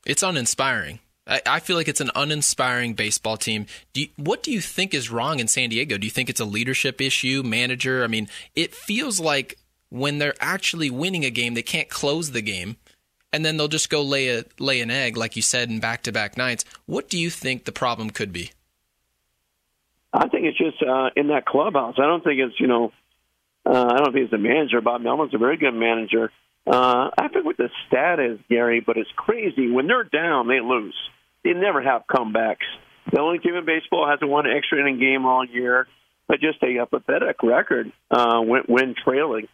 [0.05, 0.99] It's uninspiring.
[1.25, 3.65] I, feel like it's an uninspiring baseball team.
[3.93, 5.97] Do you, what do you think is wrong in San Diego?
[5.97, 8.03] Do you think it's a leadership issue, manager?
[8.03, 9.57] I mean, it feels like
[9.89, 12.75] when they're actually winning a game, they can't close the game,
[13.31, 16.03] and then they'll just go lay a lay an egg, like you said, in back
[16.03, 16.65] to back nights.
[16.87, 18.51] What do you think the problem could be?
[20.11, 21.95] I think it's just uh, in that clubhouse.
[21.97, 22.91] I don't think it's you know,
[23.65, 24.81] uh, I don't think it's the manager.
[24.81, 26.31] Bob Melvin's a very good manager.
[26.65, 29.69] Uh, I forget what the stat is, Gary, but it's crazy.
[29.69, 30.95] When they're down, they lose.
[31.43, 32.65] They never have comebacks.
[33.11, 35.87] The only team in baseball hasn't won an extra inning game all year,
[36.27, 39.47] but just a, pathetic record uh, when, when trailing.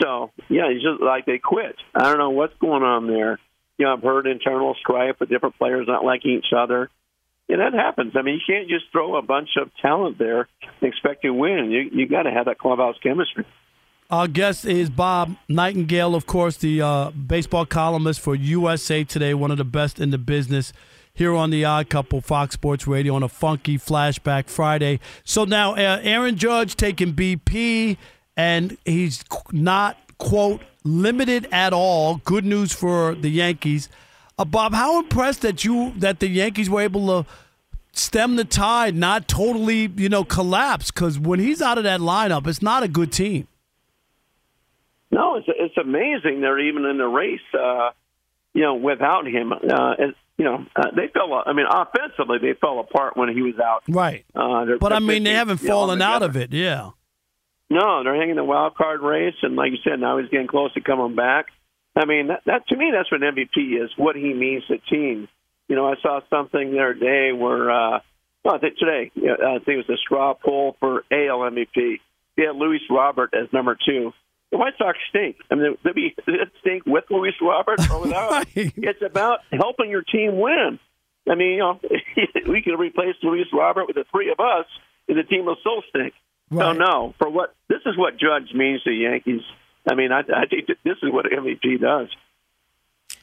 [0.00, 1.76] So yeah, it's just like they quit.
[1.94, 3.38] I don't know what's going on there.
[3.76, 6.90] You know, I've heard internal strife with different players not liking each other.
[7.48, 8.12] And that happens.
[8.14, 10.48] I mean, you can't just throw a bunch of talent there
[10.80, 11.70] and expect to win.
[11.70, 13.46] You you got to have that clubhouse chemistry.
[14.10, 19.50] Our guest is Bob Nightengale, of course, the uh, baseball columnist for USA Today, one
[19.50, 20.72] of the best in the business
[21.12, 24.98] here on the Odd Couple, Fox Sports Radio, on a funky flashback Friday.
[25.24, 27.98] So now, uh, Aaron Judge taking BP,
[28.34, 32.22] and he's not, quote, limited at all.
[32.24, 33.90] Good news for the Yankees.
[34.38, 37.30] Uh, Bob, how impressed that you that the Yankees were able to
[37.92, 40.90] stem the tide, not totally, you know, collapse?
[40.90, 43.46] Because when he's out of that lineup, it's not a good team.
[45.10, 47.40] No, it's it's amazing they're even in the race.
[47.54, 47.90] Uh,
[48.54, 51.32] you know, without him, uh, and, you know, uh, they fell.
[51.44, 53.82] I mean, offensively, they fell apart when he was out.
[53.88, 54.24] Right.
[54.34, 56.52] Uh, but I mean, they haven't fallen out of it.
[56.52, 56.90] Yeah.
[57.70, 60.72] No, they're hanging the wild card race, and like you said, now he's getting close
[60.74, 61.46] to coming back.
[61.94, 63.90] I mean, that, that to me, that's what MVP is.
[63.96, 65.28] What he means to team.
[65.68, 68.00] You know, I saw something the other day where, uh,
[68.42, 72.00] well, I think today, I think it was a straw poll for AL MVP.
[72.36, 74.12] They had Luis Robert as number two
[74.50, 75.36] the White Sox stink.
[75.50, 78.30] I mean, they be it stink with Luis Robert or without.
[78.30, 78.46] right.
[78.54, 80.78] It's about helping your team win.
[81.30, 81.80] I mean, you know,
[82.48, 84.66] we could replace Luis Robert with the three of us,
[85.08, 86.14] and the team will still stink.
[86.50, 86.64] Right.
[86.64, 89.42] So no, for what this is what Judge means to the Yankees.
[89.90, 92.08] I mean, I, I think this is what MVP does.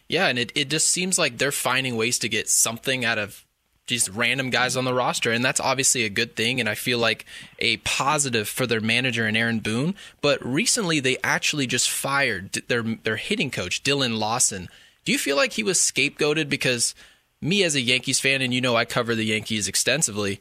[0.08, 3.44] Yeah, and it, it just seems like they're finding ways to get something out of
[3.88, 6.98] just random guys on the roster, and that's obviously a good thing, and I feel
[6.98, 7.26] like
[7.60, 9.96] a positive for their manager and Aaron Boone.
[10.22, 14.70] But recently, they actually just fired their their hitting coach Dillon Lawson.
[15.04, 16.96] Do you feel like he was scapegoated because
[17.42, 20.40] me as a Yankees fan, and you know I cover the Yankees extensively,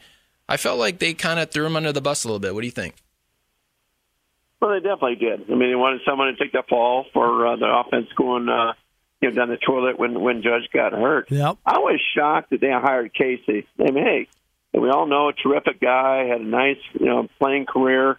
[0.48, 2.54] I felt like they kind of threw him under the bus a little bit.
[2.54, 2.94] What do you think?
[4.61, 5.42] Well, they definitely did.
[5.50, 8.48] I mean, they wanted someone to take the fall for uh, the offense going.
[8.48, 8.72] Uh,
[9.24, 11.30] you know, down the toilet when when Judge got hurt.
[11.30, 11.56] Yep.
[11.64, 13.66] I was shocked that they hired Casey.
[13.78, 14.28] I mean, hey,
[14.78, 18.18] we all know a terrific guy, had a nice you know playing career,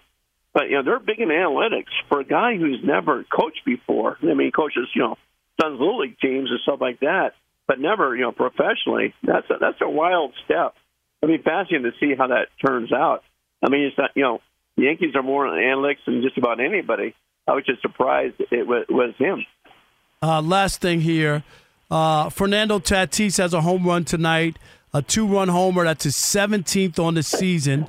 [0.53, 4.17] but you know they're big in analytics for a guy who's never coached before.
[4.21, 5.17] I mean, he coaches you know
[5.61, 7.33] Suns Little League teams and stuff like that,
[7.67, 9.13] but never you know professionally.
[9.23, 10.73] That's a, that's a wild step.
[11.21, 13.23] I mean, fascinating to see how that turns out.
[13.63, 14.41] I mean, it's not you know
[14.75, 17.13] the Yankees are more on analytics than just about anybody.
[17.47, 19.45] I was just surprised it was, was him.
[20.25, 21.43] Uh, last thing here
[21.91, 24.57] uh, Fernando Tatis has a home run tonight,
[24.91, 25.83] a two run homer.
[25.83, 27.87] That's his 17th on the season.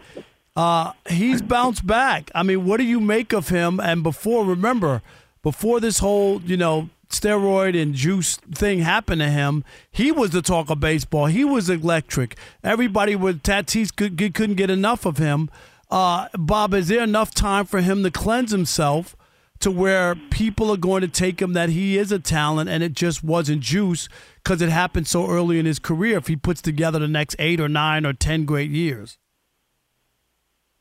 [0.55, 2.31] Uh, he's bounced back.
[2.35, 3.81] I mean, what do you make of him?
[3.81, 5.01] And before, remember,
[5.43, 10.43] before this whole, you know, steroid and juice thing happened to him, he was the
[10.43, 11.27] talk of baseball.
[11.27, 12.37] He was electric.
[12.63, 15.49] Everybody with Tatis could, couldn't get enough of him.
[15.91, 19.17] Uh, Bob, is there enough time for him to cleanse himself?
[19.61, 22.93] To where people are going to take him that he is a talent and it
[22.93, 24.09] just wasn't juice
[24.43, 27.61] because it happened so early in his career if he puts together the next eight
[27.61, 29.19] or nine or ten great years.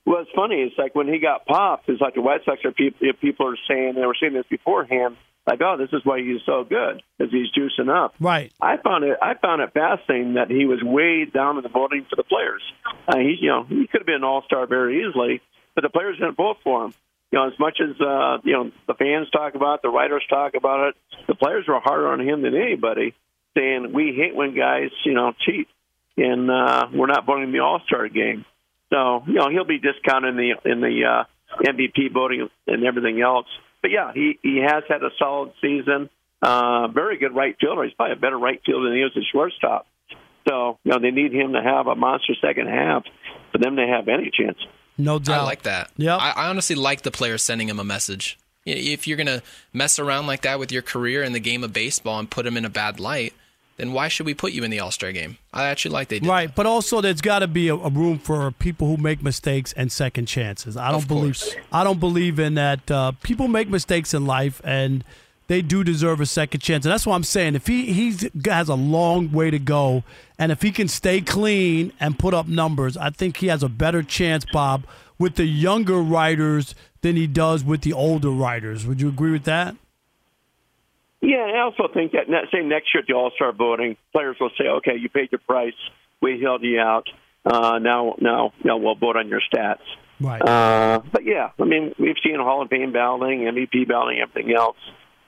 [0.05, 0.57] Well, it's funny.
[0.57, 3.57] It's like when he got popped, it's like the White Sox are people, people are
[3.67, 5.17] saying, they were saying this beforehand,
[5.47, 8.15] like, oh, this is why he's so good because he's juicing up.
[8.19, 8.51] Right.
[8.59, 9.17] I found it.
[9.21, 12.61] I found it fascinating that he was way down in the voting for the players.
[13.07, 15.41] Uh, he, you know, he could have been an all star very easily,
[15.75, 16.93] but the players didn't vote for him.
[17.35, 20.23] You know, as much as uh, you know, the fans talk about, it, the writers
[20.29, 20.95] talk about it.
[21.27, 23.13] The players were harder on him than anybody,
[23.57, 25.67] saying we hate when guys, you know, cheat,
[26.15, 28.45] and uh, we're not voting the All Star game.
[28.89, 31.23] So you know, he'll be discounted in the in the uh,
[31.61, 33.47] MVP voting and everything else.
[33.81, 36.09] But yeah, he he has had a solid season.
[36.41, 37.83] Uh, very good right fielder.
[37.83, 39.87] He's probably a better right fielder than he is a shortstop.
[40.47, 43.03] So you know, they need him to have a monster second half
[43.51, 44.57] for them to have any chance.
[44.97, 45.41] No doubt.
[45.41, 45.91] I like that.
[45.97, 46.15] Yeah.
[46.15, 48.37] I, I honestly like the player sending him a message.
[48.65, 49.43] If you're gonna
[49.73, 52.57] mess around like that with your career in the game of baseball and put him
[52.57, 53.33] in a bad light,
[53.77, 55.37] then why should we put you in the All Star game?
[55.53, 56.27] I actually like they did.
[56.27, 59.73] Right, but also there's got to be a, a, room for people who make mistakes
[59.73, 60.77] and second chances.
[60.77, 61.43] I don't believe.
[61.71, 62.89] I don't believe in that.
[62.89, 65.03] Uh, people make mistakes in life, and
[65.47, 66.85] they do deserve a second chance.
[66.85, 67.55] And that's what I'm saying.
[67.55, 70.03] If he he's has a long way to go,
[70.39, 73.69] and if he can stay clean and put up numbers, I think he has a
[73.69, 74.85] better chance, Bob,
[75.19, 78.87] with the younger writers than he does with the older writers.
[78.87, 79.75] Would you agree with that?
[81.21, 84.51] Yeah, I also think that say next year at the All Star voting, players will
[84.57, 85.73] say, "Okay, you paid your price.
[86.21, 87.07] We held you out.
[87.45, 89.81] Uh, now, now, now we'll vote on your stats."
[90.19, 90.41] Right.
[90.41, 94.77] Uh, but yeah, I mean, we've seen Hall of Fame balloting, MVP balloting, everything else.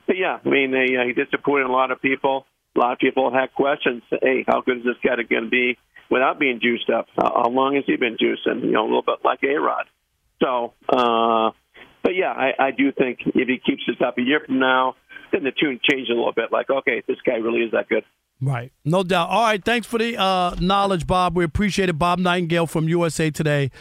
[0.08, 2.45] But yeah, I mean, they, uh, he disappointed a lot of people.
[2.76, 4.03] A lot of people had questions.
[4.10, 5.78] Hey, how good is this guy going to be
[6.10, 7.08] without being juiced up?
[7.16, 8.64] How, how long has he been juicing?
[8.64, 9.86] You know, a little bit like A Rod.
[10.41, 11.51] So, uh,
[12.03, 14.95] but yeah, I, I do think if he keeps this up a year from now,
[15.32, 16.51] then the tune changes a little bit.
[16.51, 18.03] Like, okay, this guy really is that good.
[18.39, 18.72] Right.
[18.86, 19.30] No doubt.
[19.30, 19.64] All right.
[19.64, 21.36] Thanks for the uh, knowledge, Bob.
[21.36, 21.93] We appreciate it.
[21.93, 23.72] Bob Nightengale from USA Today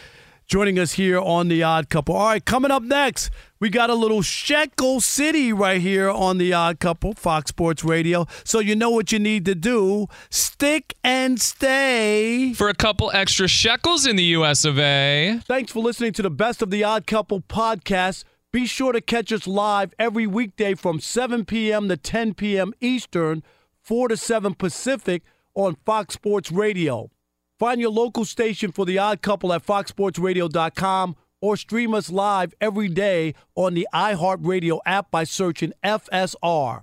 [0.46, 2.14] joining us here on The Odd Couple.
[2.16, 2.44] All right.
[2.44, 7.14] Coming up next, we got a little Shekel City right here on The Odd Couple,
[7.14, 8.26] Fox Sports Radio.
[8.44, 12.52] So you know what you need to do stick and stay.
[12.54, 15.40] For a couple extra shekels in the US of A.
[15.44, 18.24] Thanks for listening to the Best of the Odd Couple podcast.
[18.52, 21.88] Be sure to catch us live every weekday from 7 p.m.
[21.88, 22.72] to 10 p.m.
[22.80, 23.42] Eastern,
[23.82, 25.22] 4 to 7 Pacific
[25.54, 27.10] on Fox Sports Radio.
[27.58, 32.88] Find your local station for The Odd Couple at foxsportsradio.com or stream us live every
[32.88, 36.82] day on the iHeartRadio app by searching FSR.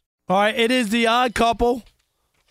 [0.31, 1.83] All right, it is the odd couple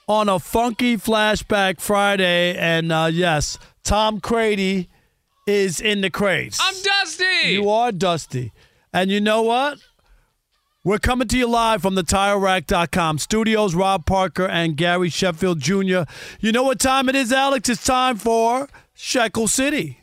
[0.07, 2.55] on a funky flashback Friday.
[2.55, 4.89] And uh, yes, Tom Corry
[5.47, 6.59] is in the craze.
[6.61, 7.49] I'm Dusty.
[7.53, 8.53] You are Dusty.
[8.93, 9.78] And you know what?
[10.85, 13.74] We're coming to you live from the TireRack.com studios.
[13.74, 16.03] Rob Parker and Gary Sheffield Jr.
[16.39, 17.70] You know what time it is, Alex?
[17.70, 20.01] It's time for Shekel City.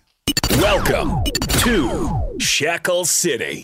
[0.49, 1.23] Welcome
[1.59, 3.61] to Shekel City,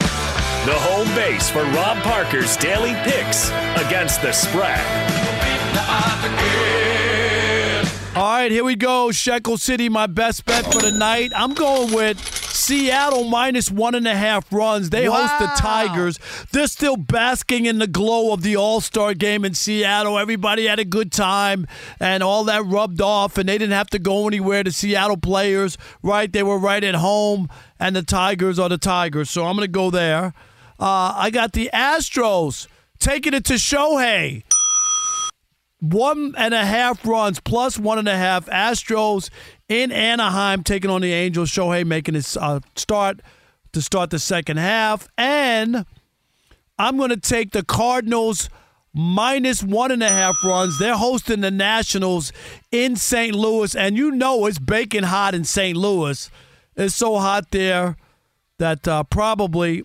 [0.65, 3.49] the home base for Rob Parker's daily picks
[3.85, 4.79] against the spread.
[8.15, 9.11] All right, here we go.
[9.11, 11.33] Shekel City, my best bet for the night.
[11.35, 12.17] I'm going with
[12.53, 14.89] Seattle minus one and a half runs.
[14.89, 15.27] They wow.
[15.27, 16.19] host the Tigers.
[16.51, 20.17] They're still basking in the glow of the All Star game in Seattle.
[20.17, 21.67] Everybody had a good time,
[21.99, 24.63] and all that rubbed off, and they didn't have to go anywhere.
[24.63, 26.31] The Seattle players, right?
[26.31, 27.49] They were right at home,
[27.81, 29.29] and the Tigers are the Tigers.
[29.29, 30.33] So I'm going to go there.
[30.79, 32.67] Uh, I got the Astros
[32.99, 34.43] taking it to Shohei
[35.83, 38.45] one and a half runs plus one and a half.
[38.45, 39.29] Astros
[39.67, 41.51] in Anaheim taking on the Angels.
[41.51, 43.19] Shohei making his uh, start
[43.73, 45.09] to start the second half.
[45.17, 45.85] And
[46.79, 48.49] I'm going to take the Cardinals
[48.93, 50.79] minus one and a half runs.
[50.79, 52.31] They're hosting the Nationals
[52.71, 53.35] in St.
[53.35, 53.75] Louis.
[53.75, 55.77] And you know it's baking hot in St.
[55.77, 56.29] Louis.
[56.77, 57.97] It's so hot there
[58.57, 59.83] that uh, probably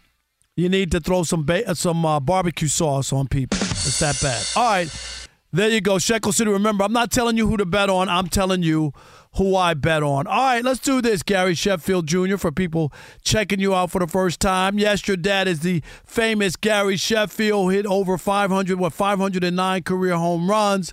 [0.59, 3.57] you need to throw some ba- some uh, barbecue sauce on people.
[3.61, 4.45] It's that bad.
[4.57, 5.25] All right.
[5.53, 6.51] There you go, Shekel City.
[6.51, 8.09] Remember, I'm not telling you who to bet on.
[8.09, 8.93] I'm telling you
[9.37, 10.27] who I bet on.
[10.27, 12.93] All right, let's do this, Gary Sheffield Jr., for people
[13.23, 14.79] checking you out for the first time.
[14.79, 20.51] Yes, your dad is the famous Gary Sheffield, hit over 500, what, 509 career home
[20.51, 20.93] runs,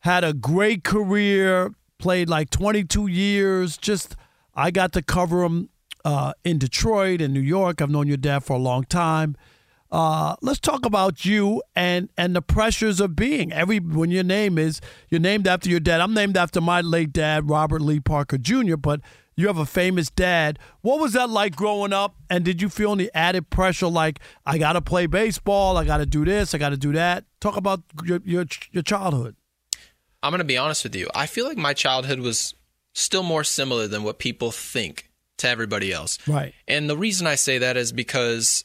[0.00, 3.76] had a great career, played like 22 years.
[3.76, 4.16] Just,
[4.54, 5.68] I got to cover him
[6.04, 7.80] uh, in Detroit and New York.
[7.80, 9.36] I've known your dad for a long time.
[9.90, 14.56] Uh, let's talk about you and and the pressures of being every when your name
[14.56, 14.80] is
[15.10, 16.00] you're named after your dad.
[16.00, 18.76] I'm named after my late dad, Robert Lee Parker Jr.
[18.76, 19.02] But
[19.36, 20.58] you have a famous dad.
[20.80, 22.16] What was that like growing up?
[22.30, 25.98] And did you feel any added pressure, like I got to play baseball, I got
[25.98, 27.24] to do this, I got to do that?
[27.40, 29.36] Talk about your, your your childhood.
[30.22, 31.08] I'm gonna be honest with you.
[31.14, 32.54] I feel like my childhood was
[32.94, 35.10] still more similar than what people think
[35.42, 36.18] to everybody else.
[36.26, 36.54] Right.
[36.66, 38.64] And the reason I say that is because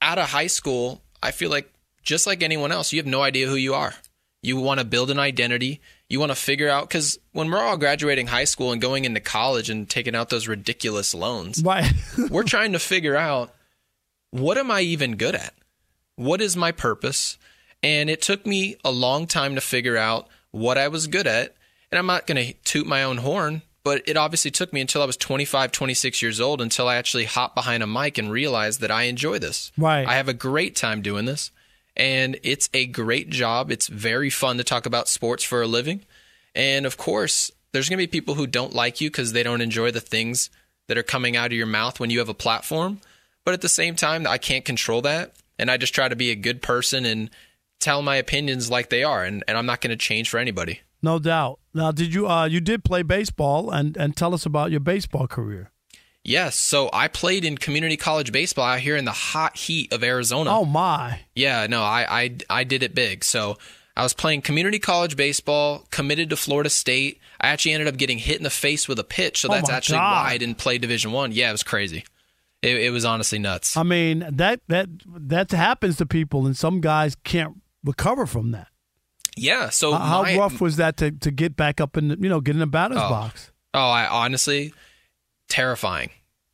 [0.00, 1.70] out of high school, I feel like
[2.02, 3.94] just like anyone else, you have no idea who you are.
[4.42, 5.80] You want to build an identity.
[6.08, 9.20] You want to figure out because when we're all graduating high school and going into
[9.20, 11.92] college and taking out those ridiculous loans, right?
[12.30, 13.54] we're trying to figure out
[14.30, 15.54] what am I even good at?
[16.16, 17.38] What is my purpose?
[17.82, 21.54] And it took me a long time to figure out what I was good at.
[21.90, 25.02] And I'm not going to toot my own horn, but it obviously took me until
[25.02, 28.80] I was 25, 26 years old until I actually hopped behind a mic and realized
[28.80, 29.72] that I enjoy this.
[29.76, 30.06] Right.
[30.06, 31.50] I have a great time doing this.
[31.96, 33.70] And it's a great job.
[33.70, 36.04] It's very fun to talk about sports for a living.
[36.54, 39.60] And of course, there's going to be people who don't like you because they don't
[39.60, 40.50] enjoy the things
[40.88, 43.00] that are coming out of your mouth when you have a platform.
[43.44, 45.32] But at the same time, I can't control that.
[45.58, 47.30] And I just try to be a good person and
[47.80, 49.24] tell my opinions like they are.
[49.24, 50.80] And, and I'm not going to change for anybody.
[51.02, 51.58] No doubt.
[51.72, 55.26] Now, did you uh, you did play baseball and and tell us about your baseball
[55.26, 55.70] career?
[56.22, 56.56] Yes.
[56.56, 60.50] So I played in community college baseball out here in the hot heat of Arizona.
[60.50, 61.20] Oh my.
[61.34, 61.66] Yeah.
[61.68, 63.24] No, I I I did it big.
[63.24, 63.56] So
[63.96, 67.18] I was playing community college baseball, committed to Florida State.
[67.40, 69.70] I actually ended up getting hit in the face with a pitch, so Oh that's
[69.70, 70.24] actually God.
[70.24, 71.32] why I didn't play Division One.
[71.32, 72.04] Yeah, it was crazy.
[72.62, 73.76] It, it was honestly nuts.
[73.76, 78.68] I mean that that that happens to people, and some guys can't recover from that.
[79.40, 79.70] Yeah.
[79.70, 82.40] So how my- rough was that to, to get back up in the, you know
[82.40, 83.08] get in the batter's Oh.
[83.08, 83.50] box?
[83.74, 84.72] Oh, I honestly
[85.48, 86.10] terrifying.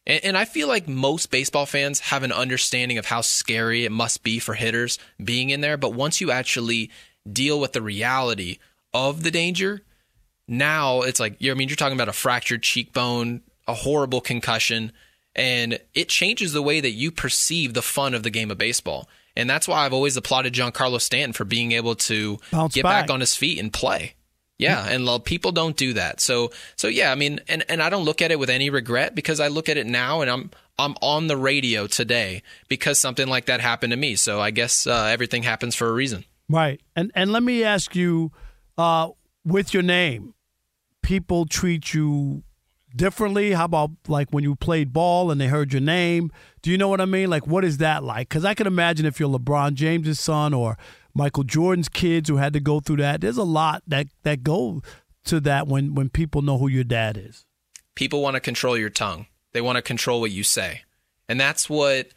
[0.06, 3.92] And, and I feel like most baseball fans have an understanding of how scary it
[3.92, 5.76] must be for hitters being in there.
[5.76, 6.90] But once you actually
[7.30, 8.58] deal with the reality
[8.94, 9.82] of the danger,
[10.48, 14.92] now it's like you're I mean you're talking about a fractured cheekbone, a horrible concussion,
[15.34, 19.08] and it changes the way that you perceive the fun of the game of baseball.
[19.36, 23.06] And that's why I've always applauded Giancarlo Stanton for being able to Bounce get back.
[23.06, 24.14] back on his feet and play.
[24.58, 26.20] Yeah, and people don't do that.
[26.20, 29.14] So so yeah, I mean, and and I don't look at it with any regret
[29.14, 33.28] because I look at it now and I'm I'm on the radio today because something
[33.28, 34.16] like that happened to me.
[34.16, 36.24] So I guess uh, everything happens for a reason.
[36.48, 36.80] Right.
[36.94, 38.32] And and let me ask you,
[38.78, 39.10] uh,
[39.44, 40.34] with your name,
[41.02, 42.42] people treat you
[42.94, 43.52] differently.
[43.52, 46.30] How about like when you played ball and they heard your name?
[46.62, 47.30] Do you know what I mean?
[47.30, 48.28] Like, what is that like?
[48.28, 50.76] Because I can imagine if you're LeBron James's son or
[51.14, 53.20] Michael Jordan's kids who had to go through that.
[53.20, 54.82] There's a lot that that go
[55.24, 57.44] to that when when people know who your dad is.
[57.94, 59.26] people want to control your tongue.
[59.52, 60.82] They want to control what you say.
[61.28, 62.10] And that's what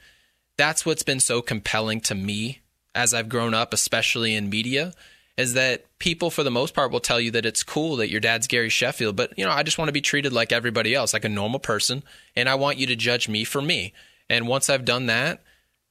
[0.58, 2.60] that's what's been so compelling to me
[2.94, 4.94] as I've grown up, especially in media,
[5.40, 8.20] is that people for the most part will tell you that it's cool that your
[8.20, 11.14] dad's Gary Sheffield, but you know, I just want to be treated like everybody else,
[11.14, 12.04] like a normal person,
[12.36, 13.94] and I want you to judge me for me.
[14.30, 15.42] And once I've done that,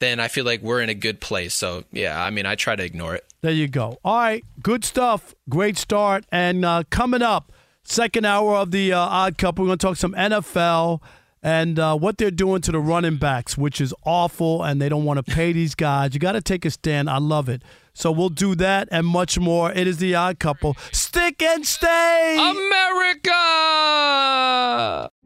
[0.00, 1.54] then I feel like we're in a good place.
[1.54, 3.24] So, yeah, I mean, I try to ignore it.
[3.40, 3.98] There you go.
[4.04, 5.34] All right, good stuff.
[5.48, 6.26] Great start.
[6.30, 7.50] And uh, coming up,
[7.84, 11.00] second hour of the uh, Odd Couple, we're going to talk some NFL
[11.42, 15.04] and uh, what they're doing to the running backs, which is awful, and they don't
[15.04, 16.12] want to pay these guys.
[16.12, 17.08] You got to take a stand.
[17.08, 17.62] I love it.
[17.98, 19.72] So we'll do that and much more.
[19.72, 20.76] It is the Odd Couple.
[20.92, 22.36] Stick and stay.
[22.38, 23.34] America.